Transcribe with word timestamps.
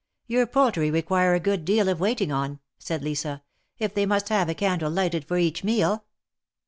Your 0.25 0.47
poultry 0.47 0.89
require 0.89 1.35
a 1.35 1.39
good 1.39 1.63
deal 1.63 1.87
of 1.87 1.99
waiting 1.99 2.31
on," 2.31 2.59
said 2.79 3.03
Lisa, 3.03 3.43
if 3.77 3.93
they 3.93 4.07
must 4.07 4.29
have 4.29 4.49
a 4.49 4.55
candle 4.55 4.89
lighted 4.89 5.23
for 5.25 5.37
each 5.37 5.63
meal." 5.63 6.05